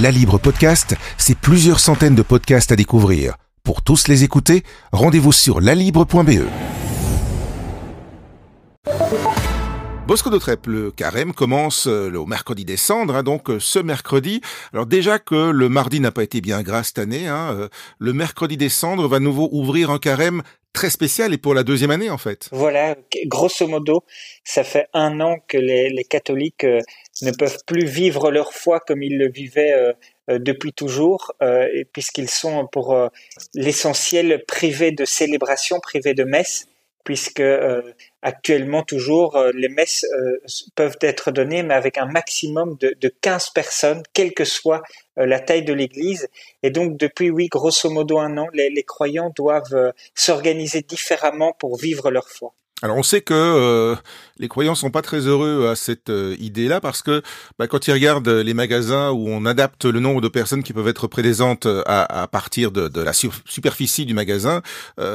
La 0.00 0.10
Libre 0.10 0.38
Podcast, 0.38 0.96
c'est 1.18 1.36
plusieurs 1.36 1.78
centaines 1.78 2.14
de 2.14 2.22
podcasts 2.22 2.72
à 2.72 2.76
découvrir. 2.76 3.34
Pour 3.64 3.82
tous 3.82 4.08
les 4.08 4.24
écouter, 4.24 4.64
rendez-vous 4.92 5.32
sur 5.32 5.60
lalibre.be. 5.60 6.40
Bosco 10.06 10.30
de 10.30 10.38
Trèpe, 10.38 10.66
le 10.66 10.90
carême 10.90 11.34
commence 11.34 11.86
euh, 11.86 12.08
le 12.08 12.24
mercredi 12.24 12.64
des 12.64 12.76
cendres, 12.76 13.14
hein, 13.14 13.22
donc 13.22 13.50
euh, 13.50 13.60
ce 13.60 13.78
mercredi. 13.78 14.40
Alors 14.72 14.86
déjà 14.86 15.18
que 15.18 15.50
le 15.50 15.68
mardi 15.68 16.00
n'a 16.00 16.10
pas 16.10 16.24
été 16.24 16.40
bien 16.40 16.62
gras 16.62 16.82
cette 16.82 16.98
année, 16.98 17.28
hein, 17.28 17.50
euh, 17.52 17.68
le 17.98 18.12
mercredi 18.12 18.56
des 18.56 18.70
cendres 18.70 19.06
va 19.06 19.20
nouveau 19.20 19.48
ouvrir 19.52 19.90
un 19.90 19.98
carême 19.98 20.42
très 20.72 20.90
spécial 20.90 21.32
et 21.32 21.38
pour 21.38 21.54
la 21.54 21.62
deuxième 21.62 21.90
année 21.90 22.10
en 22.10 22.18
fait. 22.18 22.48
Voilà, 22.52 22.96
grosso 23.26 23.66
modo, 23.66 24.04
ça 24.44 24.64
fait 24.64 24.86
un 24.94 25.20
an 25.20 25.36
que 25.48 25.58
les, 25.58 26.04
catholiques 26.04 26.66
ne 27.22 27.30
peuvent 27.32 27.58
plus 27.66 27.84
vivre 27.84 28.30
leur 28.30 28.52
foi 28.52 28.80
comme 28.80 29.02
ils 29.02 29.18
le 29.18 29.30
vivaient 29.30 29.74
depuis 30.28 30.72
toujours, 30.72 31.32
puisqu'ils 31.92 32.30
sont 32.30 32.66
pour 32.66 32.96
l'essentiel 33.54 34.44
privés 34.46 34.92
de 34.92 35.04
célébration, 35.04 35.80
privés 35.80 36.14
de 36.14 36.24
messe 36.24 36.66
puisque 37.04 37.40
euh, 37.40 37.82
actuellement 38.22 38.82
toujours 38.82 39.36
euh, 39.36 39.50
les 39.54 39.68
messes 39.68 40.04
euh, 40.04 40.38
peuvent 40.74 40.98
être 41.00 41.30
données, 41.30 41.62
mais 41.62 41.74
avec 41.74 41.98
un 41.98 42.06
maximum 42.06 42.76
de, 42.78 42.94
de 43.00 43.08
15 43.20 43.50
personnes, 43.50 44.02
quelle 44.12 44.34
que 44.34 44.44
soit 44.44 44.82
la 45.16 45.40
taille 45.40 45.64
de 45.64 45.72
l'Église. 45.72 46.28
Et 46.62 46.70
donc 46.70 46.96
depuis, 46.96 47.30
oui, 47.30 47.48
grosso 47.48 47.90
modo 47.90 48.18
un 48.18 48.38
an, 48.38 48.46
les, 48.52 48.70
les 48.70 48.82
croyants 48.82 49.32
doivent 49.36 49.92
s'organiser 50.14 50.82
différemment 50.82 51.52
pour 51.58 51.76
vivre 51.76 52.10
leur 52.10 52.28
foi. 52.28 52.54
Alors 52.82 52.96
on 52.96 53.02
sait 53.02 53.20
que 53.20 53.34
euh, 53.34 53.94
les 54.38 54.48
croyants 54.48 54.74
sont 54.74 54.90
pas 54.90 55.02
très 55.02 55.20
heureux 55.26 55.68
à 55.68 55.76
cette 55.76 56.08
euh, 56.08 56.34
idée-là 56.38 56.80
parce 56.80 57.02
que 57.02 57.22
bah, 57.58 57.66
quand 57.66 57.86
ils 57.86 57.92
regardent 57.92 58.28
les 58.28 58.54
magasins 58.54 59.10
où 59.10 59.28
on 59.28 59.44
adapte 59.44 59.84
le 59.84 60.00
nombre 60.00 60.22
de 60.22 60.28
personnes 60.28 60.62
qui 60.62 60.72
peuvent 60.72 60.88
être 60.88 61.06
présentes 61.06 61.66
euh, 61.66 61.82
à, 61.84 62.26
partir 62.28 62.70
de, 62.70 62.88
de, 62.88 63.02
la 63.02 63.12
superficie 63.12 64.06
du 64.06 64.14
magasin, 64.14 64.62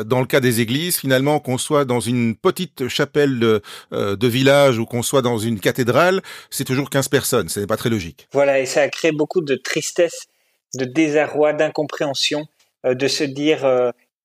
dans 0.06 0.20
le 0.20 0.26
cas 0.26 0.40
des 0.40 0.62
églises, 0.62 0.98
finalement 0.98 1.40
qu'on 1.40 1.58
soit 1.58 1.86
dans 1.86 2.00
une 2.00 2.36
petite 2.36 2.88
chapelle 2.88 3.40
de, 3.40 3.62
de 3.92 4.28
village 4.28 4.80
ou 4.80 4.86
qu'on 4.86 5.02
soit 5.02 5.22
dans 5.22 5.38
une 5.38 5.60
cathédrale, 5.60 6.22
c'est 6.50 6.66
toujours 6.66 6.90
15 6.90 7.08
personnes, 7.08 7.50
ce 7.50 7.60
n'est 7.60 7.68
pas 7.68 7.78
très 7.78 7.90
logique. 7.90 8.28
Voilà, 8.34 8.60
et 8.60 8.66
ça 8.66 8.82
a 8.82 8.90
créé 8.90 9.12
beaucoup 9.12 9.42
de 9.42 9.56
tristesse, 9.56 10.26
de 10.76 10.86
désarroi, 10.86 11.54
d'incompréhension, 11.54 12.46
de 12.84 13.08
se 13.08 13.24
dire 13.24 13.66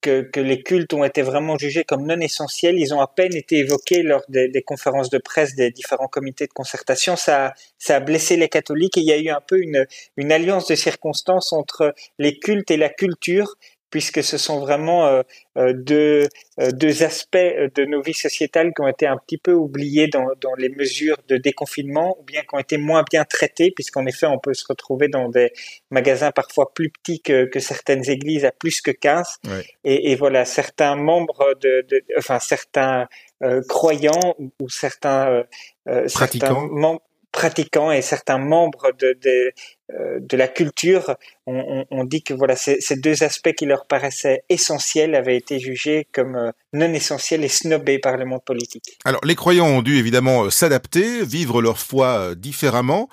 que, 0.01 0.23
que, 0.23 0.41
les 0.41 0.63
cultes 0.63 0.93
ont 0.95 1.05
été 1.05 1.23
vraiment 1.23 1.59
jugés 1.59 1.85
comme 1.85 2.07
non 2.07 2.21
essentiels. 2.21 2.79
Ils 2.79 2.95
ont 2.95 3.01
à 3.01 3.07
peine 3.07 3.35
été 3.35 3.59
évoqués 3.59 4.03
lors 4.03 4.23
des, 4.29 4.63
conférences 4.63 5.11
de 5.11 5.19
presse 5.19 5.55
des 5.55 5.71
différents 5.71 6.09
comités 6.09 6.47
de 6.47 6.53
concertation. 6.53 7.17
Ça, 7.17 7.55
ça 7.79 7.97
a 7.97 8.01
blessé 8.01 8.37
les 8.37 8.49
catholiques 8.49 8.97
et 8.97 9.01
il 9.01 9.07
y 9.07 9.13
a 9.13 9.19
eu 9.19 9.29
un 9.31 9.41
peu 9.41 9.61
une, 9.61 9.87
une 10.17 10.33
alliance 10.33 10.67
de 10.67 10.75
circonstances 10.75 11.53
entre 11.53 11.95
les 12.19 12.39
cultes 12.39 12.71
et 12.71 12.77
la 12.77 12.89
culture 12.89 13.57
puisque 13.91 14.23
ce 14.23 14.39
sont 14.39 14.61
vraiment 14.61 15.07
euh, 15.07 15.23
euh, 15.59 15.73
deux, 15.75 16.29
euh, 16.61 16.71
deux 16.71 17.03
aspects 17.03 17.37
de 17.37 17.85
nos 17.85 18.01
vies 18.01 18.15
sociétales 18.15 18.73
qui 18.75 18.83
ont 18.83 18.89
été 18.89 19.07
un 19.07 19.17
petit 19.17 19.37
peu 19.37 19.53
oubliés 19.53 20.07
dans, 20.07 20.27
dans 20.41 20.55
les 20.57 20.69
mesures 20.69 21.19
de 21.29 21.37
déconfinement, 21.37 22.17
ou 22.19 22.23
bien 22.23 22.43
qui 22.43 22.55
ont 22.55 22.59
été 22.59 22.79
moins 22.79 23.05
bien 23.09 23.25
traités, 23.25 23.73
puisqu'en 23.75 24.07
effet, 24.07 24.27
on 24.27 24.39
peut 24.39 24.55
se 24.55 24.65
retrouver 24.67 25.09
dans 25.09 25.29
des 25.29 25.53
magasins 25.91 26.31
parfois 26.31 26.73
plus 26.73 26.91
petits 26.91 27.21
que, 27.21 27.45
que 27.47 27.59
certaines 27.59 28.09
églises, 28.09 28.45
à 28.45 28.53
plus 28.53 28.81
que 28.81 28.93
15. 28.93 29.39
Et, 29.85 30.13
et, 30.13 30.15
voilà, 30.15 30.45
certains 30.45 30.95
membres 30.95 31.55
de, 31.61 31.85
de 31.89 32.03
enfin 32.17 32.39
certains 32.39 33.09
croyants 33.69 34.37
ou, 34.61 34.69
certains, 34.69 35.45
certains 36.07 36.69
membres 36.71 37.03
pratiquants 37.41 37.91
et 37.91 38.03
certains 38.03 38.37
membres 38.37 38.93
de, 39.01 39.17
de, 39.23 39.53
euh, 39.99 40.37
la 40.37 40.47
culture 40.47 41.15
ont, 41.47 41.87
on, 41.91 42.05
dit 42.05 42.23
que 42.23 42.35
voilà 42.35 42.55
ces, 42.55 42.83
ces, 42.83 42.97
deux 42.97 43.23
aspects 43.23 43.55
qui 43.55 43.65
leur 43.65 43.87
paraissaient 43.87 44.43
essentiels 44.51 45.15
avaient 45.15 45.39
été 45.39 45.59
jugés 45.59 46.07
comme 46.13 46.37
euh, 46.37 46.51
non 46.75 46.93
essentiels 46.93 47.43
et 47.43 47.49
snobés 47.49 47.99
par 47.99 48.19
le 48.19 48.27
monde 48.27 48.45
politique. 48.45 48.99
Alors 49.07 49.25
les 49.25 49.37
croyants 49.37 49.69
ont 49.69 49.81
dû 49.81 49.97
évidemment 49.97 50.45
euh, 50.45 50.51
s'adapter, 50.51 51.25
vivre 51.25 51.63
leur 51.63 51.79
foi 51.79 52.35
différemment. 52.35 53.09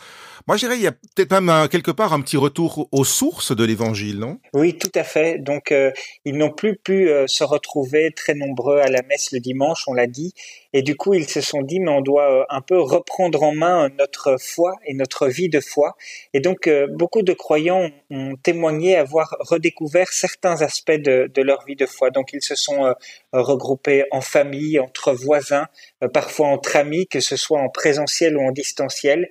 Moi, 0.48 0.56
je 0.56 0.66
dirais, 0.66 0.78
il 0.78 0.84
y 0.84 0.88
a 0.88 0.94
peut-être 0.94 1.38
même 1.38 1.68
quelque 1.68 1.92
part 1.92 2.14
un 2.14 2.22
petit 2.22 2.38
retour 2.38 2.88
aux 2.94 3.04
sources 3.04 3.54
de 3.54 3.66
l'évangile, 3.66 4.18
non? 4.18 4.40
Oui, 4.54 4.78
tout 4.78 4.92
à 4.96 5.04
fait. 5.04 5.40
Donc, 5.40 5.74
euh, 5.74 5.92
ils 6.24 6.38
n'ont 6.38 6.52
plus 6.52 6.78
pu 6.78 7.10
euh, 7.10 7.28
se 7.28 7.44
retrouver 7.44 8.14
très 8.16 8.34
nombreux 8.34 8.78
à 8.78 8.88
la 8.88 9.02
messe 9.02 9.34
le 9.34 9.42
dimanche, 9.42 9.84
on 9.88 9.94
l'a 9.94 10.08
dit. 10.08 10.34
Et 10.72 10.84
du 10.84 10.96
coup, 10.96 11.14
ils 11.14 11.28
se 11.28 11.42
sont 11.42 11.64
dit, 11.64 11.82
mais 11.82 11.92
on 11.92 12.00
doit 12.00 12.32
euh, 12.32 12.46
un 12.50 12.62
peu 12.62 12.80
reprendre 12.80 13.44
en 13.44 13.54
main 13.54 13.90
notre 14.00 14.38
foi 14.40 14.76
et 14.86 14.94
notre 14.94 15.28
vie 15.28 15.50
de 15.50 15.60
foi. 15.60 15.98
Et 16.34 16.40
donc, 16.40 16.70
beaucoup 16.94 17.24
de 17.24 17.34
croyants 17.34 17.90
ont 18.10 18.36
témoigné 18.42 18.96
avoir 18.96 19.36
redécouvert 19.42 20.14
certains 20.14 20.62
aspects 20.62 20.92
de, 20.92 21.30
de 21.34 21.42
leur 21.42 21.66
vie 21.66 21.76
de 21.76 21.86
foi. 21.86 22.10
Donc, 22.10 22.30
ils 22.32 22.42
se 22.42 22.56
sont 22.56 22.94
regroupés 23.34 24.06
en 24.12 24.22
famille, 24.22 24.80
entre 24.80 25.12
voisins, 25.12 25.68
parfois 26.14 26.48
entre 26.48 26.78
amis, 26.78 27.08
que 27.08 27.20
ce 27.20 27.36
soit 27.36 27.60
en 27.60 27.70
présentiel 27.70 28.38
ou 28.38 28.42
en 28.42 28.52
distanciel 28.52 29.28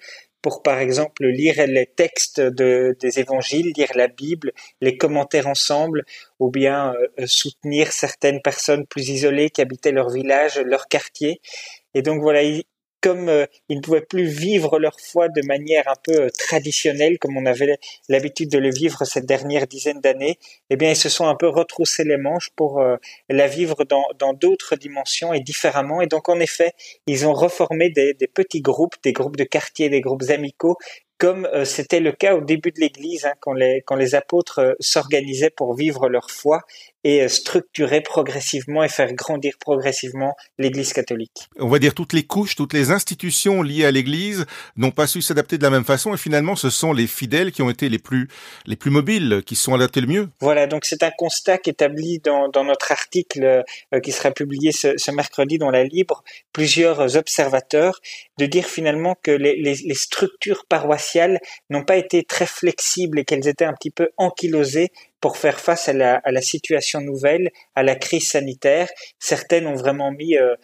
pour 0.46 0.62
par 0.62 0.78
exemple 0.78 1.26
lire 1.26 1.56
les 1.66 1.86
textes 1.86 2.40
de, 2.40 2.96
des 3.00 3.18
évangiles, 3.18 3.72
lire 3.76 3.90
la 3.96 4.06
Bible, 4.06 4.52
les 4.80 4.96
commentaires 4.96 5.48
ensemble, 5.48 6.04
ou 6.38 6.52
bien 6.52 6.94
euh, 7.18 7.26
soutenir 7.26 7.90
certaines 7.90 8.40
personnes 8.40 8.86
plus 8.86 9.08
isolées 9.08 9.50
qui 9.50 9.60
habitaient 9.60 9.90
leur 9.90 10.08
village, 10.08 10.60
leur 10.60 10.86
quartier. 10.86 11.40
Et 11.94 12.02
donc 12.02 12.20
voilà, 12.20 12.42
comme 13.00 13.28
euh, 13.28 13.46
ils 13.68 13.78
ne 13.78 13.82
pouvaient 13.82 14.00
plus 14.00 14.26
vivre 14.26 14.78
leur 14.78 14.98
foi 15.00 15.28
de 15.28 15.42
manière 15.46 15.88
un 15.88 15.94
peu 16.02 16.24
euh, 16.24 16.28
traditionnelle, 16.38 17.18
comme 17.18 17.36
on 17.36 17.46
avait 17.46 17.78
l'habitude 18.08 18.50
de 18.50 18.58
le 18.58 18.70
vivre 18.70 19.04
cette 19.04 19.26
dernière 19.26 19.66
dizaine 19.66 20.00
d'années, 20.00 20.38
eh 20.70 20.76
bien, 20.76 20.90
ils 20.90 20.96
se 20.96 21.08
sont 21.08 21.26
un 21.26 21.34
peu 21.34 21.48
retroussés 21.48 22.04
les 22.04 22.16
manches 22.16 22.50
pour 22.56 22.80
euh, 22.80 22.96
la 23.28 23.46
vivre 23.46 23.84
dans 23.84 24.32
d'autres 24.32 24.76
dimensions 24.76 25.32
et 25.32 25.40
différemment. 25.40 26.00
Et 26.00 26.06
donc, 26.06 26.28
en 26.28 26.40
effet, 26.40 26.72
ils 27.06 27.26
ont 27.26 27.34
reformé 27.34 27.90
des, 27.90 28.14
des 28.14 28.26
petits 28.26 28.60
groupes, 28.62 28.94
des 29.02 29.12
groupes 29.12 29.36
de 29.36 29.44
quartier, 29.44 29.88
des 29.88 30.00
groupes 30.00 30.24
amicaux, 30.30 30.76
comme 31.18 31.48
c'était 31.64 32.00
le 32.00 32.12
cas 32.12 32.34
au 32.34 32.42
début 32.42 32.72
de 32.72 32.80
l'Église, 32.80 33.24
hein, 33.24 33.32
quand, 33.40 33.54
les, 33.54 33.82
quand 33.86 33.96
les 33.96 34.14
apôtres 34.14 34.76
s'organisaient 34.80 35.50
pour 35.50 35.74
vivre 35.74 36.08
leur 36.10 36.30
foi 36.30 36.60
et 37.06 37.22
euh, 37.22 37.28
structurer 37.28 38.00
progressivement 38.00 38.82
et 38.82 38.88
faire 38.88 39.12
grandir 39.12 39.54
progressivement 39.60 40.34
l'Église 40.58 40.92
catholique. 40.92 41.46
On 41.60 41.68
va 41.68 41.78
dire 41.78 41.94
toutes 41.94 42.12
les 42.12 42.24
couches, 42.24 42.56
toutes 42.56 42.72
les 42.72 42.90
institutions 42.90 43.62
liées 43.62 43.84
à 43.84 43.92
l'Église 43.92 44.44
n'ont 44.76 44.90
pas 44.90 45.06
su 45.06 45.22
s'adapter 45.22 45.56
de 45.56 45.62
la 45.62 45.70
même 45.70 45.84
façon 45.84 46.14
et 46.14 46.16
finalement 46.16 46.56
ce 46.56 46.68
sont 46.68 46.92
les 46.92 47.06
fidèles 47.06 47.52
qui 47.52 47.62
ont 47.62 47.70
été 47.70 47.88
les 47.88 48.00
plus 48.00 48.26
les 48.66 48.74
plus 48.74 48.90
mobiles, 48.90 49.42
qui 49.46 49.54
sont 49.54 49.72
adaptés 49.72 50.00
le 50.00 50.08
mieux. 50.08 50.28
Voilà, 50.40 50.66
donc 50.66 50.84
c'est 50.84 51.04
un 51.04 51.12
constat 51.16 51.58
qu'établit 51.58 52.18
dans, 52.18 52.48
dans 52.48 52.64
notre 52.64 52.90
article 52.90 53.62
euh, 53.94 54.00
qui 54.00 54.10
sera 54.10 54.32
publié 54.32 54.72
ce, 54.72 54.96
ce, 54.96 55.12
mercredi 55.12 55.58
dans 55.58 55.70
la 55.70 55.84
Libre 55.84 56.24
plusieurs 56.52 57.16
observateurs 57.16 58.00
de 58.38 58.46
dire 58.46 58.66
finalement 58.66 59.14
que 59.22 59.30
les, 59.30 59.54
les, 59.54 59.76
les 59.76 59.94
structures 59.94 60.64
paroissiales 60.68 61.38
n'ont 61.70 61.84
pas 61.84 61.96
été 61.96 62.24
très 62.24 62.46
flexibles 62.46 63.20
et 63.20 63.24
qu'elles 63.24 63.46
étaient 63.46 63.64
un 63.64 63.74
petit 63.74 63.92
peu 63.92 64.08
ankylosées 64.16 64.90
pour 65.20 65.36
faire 65.36 65.60
face 65.60 65.88
à 65.88 65.92
la, 65.92 66.16
à 66.16 66.30
la, 66.30 66.40
situation 66.40 67.00
nouvelle, 67.00 67.50
à 67.74 67.82
la 67.82 67.94
crise 67.94 68.28
sanitaire. 68.28 68.88
Certaines 69.18 69.66
ont 69.66 69.74
vraiment 69.74 70.12
mis 70.12 70.36
euh, 70.36 70.54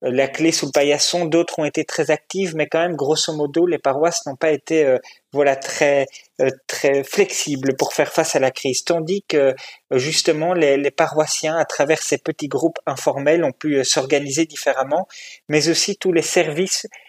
la 0.00 0.28
clé 0.28 0.52
sous 0.52 0.66
le 0.66 0.72
paillasson, 0.72 1.24
d'autres 1.24 1.58
ont 1.58 1.64
été 1.64 1.84
très 1.84 2.10
actives, 2.10 2.54
mais 2.54 2.68
quand 2.68 2.78
même, 2.78 2.94
grosso 2.94 3.32
modo, 3.34 3.66
les 3.66 3.78
paroisses 3.78 4.24
n'ont 4.26 4.36
pas 4.36 4.52
été 4.52 4.84
euh, 4.84 4.98
voilà 5.32 5.56
très 5.56 6.06
euh, 6.40 6.50
très 6.68 7.02
flexibles 7.02 7.74
pour 7.76 7.92
faire 7.92 8.12
face 8.12 8.36
à 8.36 8.38
la 8.38 8.52
crise. 8.52 8.84
Tandis 8.84 9.24
que 9.26 9.54
justement, 9.90 10.54
les, 10.54 10.76
les 10.76 10.90
paroissiens, 10.92 11.56
à 11.56 11.64
travers 11.64 12.02
ces 12.02 12.18
petits 12.18 12.48
groupes 12.48 12.78
informels, 12.86 13.42
ont 13.42 13.52
pu 13.52 13.84
s'organiser 13.84 14.46
différemment, 14.46 15.08
mais 15.48 15.68
aussi 15.68 15.96
tous 15.96 16.12
les 16.12 16.22
services 16.22 16.86
euh, 16.86 17.07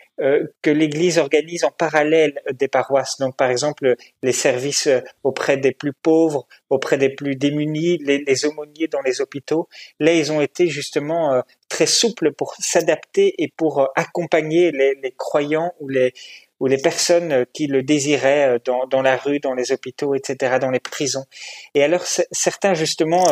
que 0.61 0.69
l'Église 0.69 1.17
organise 1.17 1.63
en 1.63 1.71
parallèle 1.71 2.41
des 2.53 2.67
paroisses. 2.67 3.17
Donc, 3.19 3.35
par 3.37 3.49
exemple, 3.49 3.95
les 4.21 4.31
services 4.31 4.87
euh, 4.87 4.99
auprès 5.23 5.57
des 5.57 5.71
plus 5.71 5.93
pauvres, 5.93 6.45
auprès 6.69 6.97
des 6.97 7.09
plus 7.09 7.35
démunis, 7.35 7.97
les, 7.99 8.19
les 8.19 8.45
aumôniers 8.45 8.87
dans 8.87 9.01
les 9.01 9.21
hôpitaux. 9.21 9.67
Là, 9.99 10.13
ils 10.13 10.31
ont 10.31 10.41
été 10.41 10.67
justement 10.67 11.33
euh, 11.33 11.41
très 11.69 11.85
souples 11.85 12.31
pour 12.33 12.53
s'adapter 12.59 13.33
et 13.37 13.47
pour 13.55 13.89
accompagner 13.95 14.71
les, 14.71 14.95
les 15.01 15.11
croyants 15.11 15.73
ou 15.79 15.87
les 15.87 16.13
ou 16.59 16.67
les 16.67 16.77
personnes 16.77 17.45
qui 17.53 17.67
le 17.67 17.83
désiraient 17.83 18.59
dans, 18.65 18.85
dans, 18.87 19.01
la 19.01 19.15
rue, 19.15 19.39
dans 19.39 19.53
les 19.53 19.71
hôpitaux, 19.71 20.15
etc., 20.15 20.57
dans 20.59 20.71
les 20.71 20.79
prisons. 20.79 21.25
Et 21.73 21.83
alors 21.83 22.03
certains 22.31 22.73
justement 22.73 23.25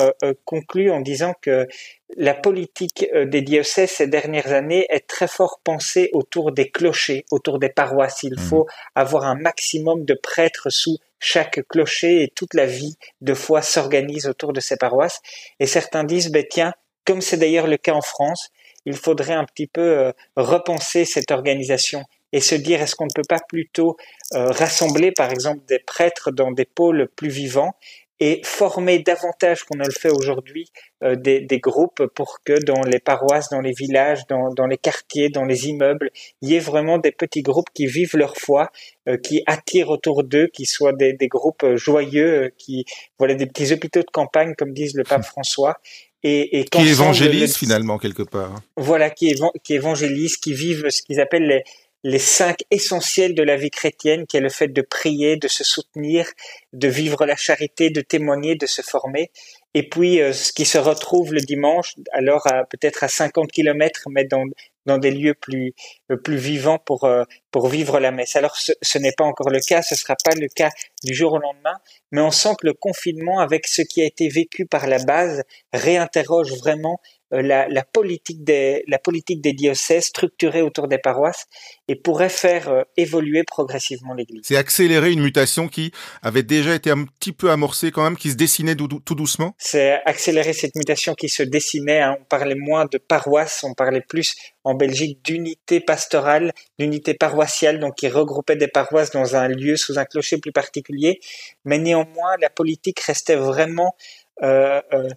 concluent 0.46 0.92
en 0.92 1.02
disant 1.02 1.34
que 1.42 1.68
la 2.16 2.34
politique 2.34 3.06
euh, 3.14 3.26
des 3.26 3.42
diocèses 3.42 3.92
ces 3.92 4.08
dernières 4.08 4.54
années 4.54 4.86
est 4.90 5.08
très 5.08 5.28
fort 5.28 5.60
pensée 5.64 6.10
autour 6.14 6.52
des 6.52 6.70
clochers, 6.70 7.26
autour 7.32 7.60
des 7.60 7.70
paroisses. 7.70 8.24
Il 8.24 8.36
mmh. 8.36 8.40
faut 8.40 8.68
avoir 8.96 9.26
un 9.26 9.36
maximum 9.36 10.06
de 10.06 10.14
prêtres 10.14 10.70
sous 10.70 10.98
chaque 11.20 11.68
clocher 11.68 12.24
et 12.24 12.30
toute 12.30 12.54
la 12.54 12.66
vie 12.66 12.98
de 13.22 13.34
foi 13.34 13.62
s'organise 13.62 14.28
autour 14.28 14.54
de 14.54 14.60
ces 14.60 14.78
paroisses. 14.78 15.20
Et 15.60 15.66
certains 15.66 16.04
disent, 16.04 16.32
ben 16.32 16.46
tiens, 16.50 16.74
comme 17.06 17.22
c'est 17.22 17.38
d'ailleurs 17.38 17.68
le 17.68 17.78
cas 17.78 17.94
en 17.94 18.02
France, 18.02 18.50
il 18.86 18.96
faudrait 18.96 19.34
un 19.34 19.44
petit 19.44 19.68
peu 19.68 19.82
euh, 19.82 20.12
repenser 20.38 21.04
cette 21.04 21.32
organisation 21.32 22.06
et 22.34 22.42
se 22.42 22.56
dire 22.56 22.82
est-ce 22.82 22.96
qu'on 22.96 23.06
ne 23.06 23.14
peut 23.16 23.28
pas 23.28 23.40
plutôt 23.48 23.98
rassembler 24.32 25.12
par 25.12 25.32
exemple 25.32 25.62
des 25.68 25.80
prêtres 25.80 26.32
dans 26.32 26.52
des 26.52 26.66
pôles 26.66 27.08
plus 27.16 27.30
vivants 27.30 27.74
et 28.20 28.42
former 28.44 29.00
davantage 29.00 29.64
qu'on 29.64 29.78
ne 29.78 29.86
le 29.86 29.92
fait 29.92 30.10
aujourd'hui 30.10 30.72
euh, 31.04 31.16
des, 31.16 31.40
des, 31.42 31.60
groupes 31.60 32.08
pour 32.16 32.40
que 32.44 32.54
dans 32.64 32.82
les 32.82 33.00
paroisses, 33.00 33.50
dans 33.50 33.62
les 33.62 33.74
villages, 33.74 34.26
dans, 34.28 34.52
dans, 34.54 34.66
les 34.66 34.78
quartiers, 34.78 35.30
dans 35.30 35.46
les 35.46 35.68
immeubles, 35.68 36.10
il 36.42 36.50
y 36.50 36.56
ait 36.56 36.60
vraiment 36.60 36.98
des 36.98 37.12
petits 37.12 37.44
groupes 37.44 37.70
qui 37.74 37.86
vivent 37.86 38.18
leur 38.18 38.36
foi, 38.36 38.72
euh, 39.08 39.18
qui 39.18 39.44
attirent 39.46 39.90
autour 39.90 40.24
d'eux, 40.24 40.48
qui 40.48 40.66
soient 40.66 40.94
des, 40.94 41.14
des 41.14 41.28
groupes 41.28 41.76
joyeux, 41.76 42.46
euh, 42.46 42.50
qui 42.58 42.86
voilà 43.20 43.36
des 43.36 43.46
petits 43.46 43.72
hôpitaux 43.72 44.02
de 44.02 44.12
campagne 44.12 44.56
comme 44.56 44.74
disent 44.74 44.96
le 44.96 45.04
pape 45.04 45.26
François. 45.26 45.78
Et, 46.24 46.60
et 46.60 46.66
qui 46.66 46.82
évangélisent 46.82 47.56
finalement 47.56 48.00
quelque 48.00 48.24
part. 48.24 48.56
Voilà, 48.76 49.12
qui, 49.12 49.36
qui 49.64 49.76
évangélisent, 49.76 50.38
qui 50.38 50.52
vivent 50.52 50.90
ce 50.90 51.04
qu'ils 51.04 51.20
appellent 51.20 51.46
les, 51.46 51.64
les 52.04 52.20
cinq 52.20 52.60
essentiels 52.72 53.34
de 53.34 53.44
la 53.44 53.56
vie 53.56 53.72
chrétienne, 53.72 54.26
qui 54.28 54.38
est 54.38 54.42
le 54.42 54.50
fait 54.50 54.68
de 54.68 54.82
prier, 54.82 55.36
de 55.38 55.48
se 55.48 55.64
soutenir, 55.64 56.30
de 56.74 56.88
vivre 56.88 57.26
la 57.26 57.36
charité, 57.36 57.90
de 57.90 58.02
témoigner, 58.02 58.56
de 58.56 58.66
se 58.66 58.82
former. 58.82 59.32
Et 59.74 59.88
puis, 59.88 60.22
euh, 60.22 60.34
ce 60.34 60.54
qui 60.54 60.66
se 60.66 60.78
retrouve 60.78 61.34
le 61.34 61.42
dimanche, 61.42 61.96
alors 62.12 62.48
peut-être 62.70 63.04
à 63.04 63.08
50 63.08 63.52
kilomètres, 63.52 64.04
mais 64.10 64.26
dans, 64.26 64.46
dans 64.88 64.98
des 64.98 65.12
lieux 65.12 65.36
plus, 65.36 65.76
euh, 66.12 66.18
plus 66.18 66.38
vivants 66.38 66.80
pour, 66.80 67.04
euh, 67.04 67.24
pour 67.52 67.68
vivre 67.68 68.00
la 68.00 68.12
messe. 68.12 68.36
Alors, 68.36 68.56
ce, 68.56 68.72
ce 68.82 68.98
n'est 68.98 69.12
pas 69.12 69.26
encore 69.26 69.50
le 69.50 69.60
cas, 69.60 69.84
ce 69.84 69.94
ne 69.94 69.98
sera 69.98 70.16
pas 70.24 70.34
le 70.34 70.48
cas 70.48 70.70
du 71.04 71.14
jour 71.14 71.34
au 71.34 71.40
lendemain, 71.40 71.78
mais 72.12 72.22
on 72.22 72.32
sent 72.32 72.56
que 72.60 72.66
le 72.66 72.74
confinement, 72.74 73.40
avec 73.40 73.68
ce 73.68 73.82
qui 73.84 74.02
a 74.02 74.06
été 74.06 74.30
vécu 74.30 74.66
par 74.66 74.88
la 74.88 75.04
base, 75.04 75.44
réinterroge 75.74 76.54
vraiment 76.58 77.00
la, 77.32 77.68
la, 77.68 77.84
politique 77.84 78.44
des, 78.44 78.84
la 78.88 79.00
politique 79.00 79.42
des 79.42 79.54
diocèses 79.54 80.06
structurée 80.06 80.62
autour 80.62 80.88
des 80.88 80.98
paroisses 80.98 81.46
et 81.88 81.96
pourrait 81.96 82.30
faire 82.30 82.70
euh, 82.70 82.84
évoluer 82.96 83.44
progressivement 83.44 84.14
l'Église. 84.14 84.42
C'est 84.44 84.56
accélérer 84.56 85.12
une 85.12 85.22
mutation 85.22 85.68
qui 85.68 85.92
avait 86.22 86.44
déjà 86.44 86.74
été 86.74 86.90
un 86.90 87.04
petit 87.04 87.34
peu 87.34 87.52
amorcée 87.52 87.92
quand 87.92 88.04
même, 88.04 88.18
qui 88.18 88.32
se 88.32 88.36
dessinait 88.36 88.76
tout 88.76 89.16
doucement 89.16 89.56
C'est 89.58 90.02
accélérer 90.06 90.54
cette 90.54 90.76
mutation 90.76 91.14
qui 91.16 91.30
se 91.30 91.44
dessinait. 91.44 92.00
Hein. 92.00 92.18
On 92.22 92.24
parlait 92.24 92.56
moins 92.56 92.86
de 92.86 92.98
paroisses, 92.98 93.64
on 93.64 93.74
parlait 93.74 94.02
plus 94.02 94.34
en 94.64 94.76
Belgique 94.76 95.24
d'unité 95.24 95.80
pastorale, 95.80 96.52
d'unité 96.78 97.14
paroissiale, 97.14 97.80
donc 97.80 97.96
qui 97.96 98.08
regroupait 98.08 98.56
des 98.56 98.68
paroisses 98.68 99.12
dans 99.12 99.36
un 99.36 99.48
lieu 99.48 99.78
sous 99.78 99.98
un 99.98 100.06
clocher 100.06 100.38
plus 100.38 100.52
particulier. 100.52 101.20
Mais 101.66 101.78
néanmoins, 101.78 102.36
la 102.42 102.50
politique 102.50 103.00
restait 103.00 103.36
vraiment 103.36 103.96
euh, 104.44 104.82
euh, 104.94 105.10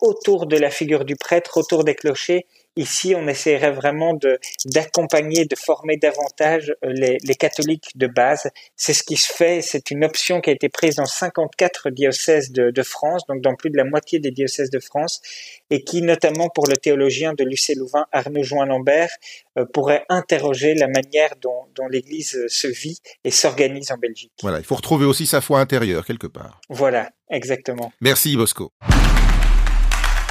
autour 0.00 0.46
de 0.46 0.56
la 0.56 0.70
figure 0.70 1.04
du 1.04 1.16
prêtre, 1.16 1.56
autour 1.56 1.84
des 1.84 1.94
clochers, 1.94 2.46
Ici, 2.76 3.14
on 3.16 3.26
essaierait 3.26 3.72
vraiment 3.72 4.12
de 4.12 4.38
d'accompagner, 4.66 5.46
de 5.46 5.56
former 5.56 5.96
davantage 5.96 6.74
euh, 6.84 6.92
les, 6.92 7.16
les 7.22 7.34
catholiques 7.34 7.90
de 7.94 8.06
base. 8.06 8.48
C'est 8.76 8.92
ce 8.92 9.02
qui 9.02 9.16
se 9.16 9.32
fait. 9.32 9.62
C'est 9.62 9.90
une 9.90 10.04
option 10.04 10.40
qui 10.40 10.50
a 10.50 10.52
été 10.52 10.68
prise 10.68 10.96
dans 10.96 11.06
54 11.06 11.90
diocèses 11.90 12.52
de, 12.52 12.70
de, 12.70 12.82
France, 12.82 13.22
donc 13.28 13.40
dans 13.40 13.54
plus 13.54 13.70
de 13.70 13.76
la 13.76 13.84
moitié 13.84 14.18
des 14.18 14.30
diocèses 14.30 14.70
de 14.70 14.78
France, 14.78 15.22
et 15.70 15.84
qui, 15.84 16.02
notamment 16.02 16.48
pour 16.48 16.66
le 16.66 16.76
théologien 16.76 17.32
de 17.32 17.44
Lucé-Louvain, 17.44 18.06
Arnaud 18.12 18.42
Join-Lambert, 18.42 19.10
euh, 19.58 19.64
pourrait 19.72 20.04
interroger 20.10 20.74
la 20.74 20.88
manière 20.88 21.34
dont, 21.40 21.66
dont 21.74 21.88
l'Église 21.88 22.46
se 22.48 22.68
vit 22.68 22.98
et 23.24 23.30
s'organise 23.30 23.90
en 23.90 23.96
Belgique. 23.96 24.32
Voilà, 24.42 24.58
il 24.58 24.64
faut 24.64 24.76
retrouver 24.76 25.06
aussi 25.06 25.26
sa 25.26 25.40
foi 25.40 25.60
intérieure 25.60 26.04
quelque 26.04 26.26
part. 26.26 26.60
Voilà, 26.68 27.10
exactement. 27.30 27.92
Merci 28.00 28.36
Bosco. 28.36 28.72